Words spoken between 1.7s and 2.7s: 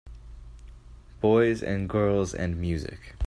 girls and